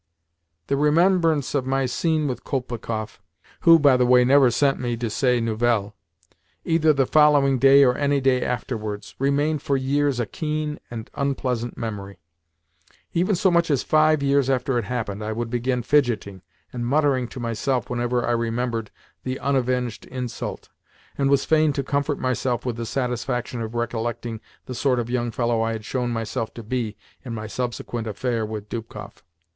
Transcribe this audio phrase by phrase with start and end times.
[0.65, 3.21] The remembrance of my scene with Kolpikoff
[3.59, 5.93] who, by the way, never sent me "de ses nouvelles,"
[6.65, 11.77] either the following day or any day afterwards remained for years a keen and unpleasant
[11.77, 12.17] memory.
[13.13, 16.41] Even so much as five years after it had happened I would begin fidgeting
[16.73, 18.89] and muttering to myself whenever I remembered
[19.21, 20.69] the unavenged insult,
[21.15, 25.29] and was fain to comfort myself with the satisfaction of recollecting the sort of young
[25.29, 29.21] fellow I had shown myself to be in my subsequent affair with Dubkoff.